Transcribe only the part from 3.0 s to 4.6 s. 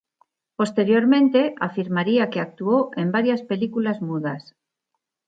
varias películas mudas.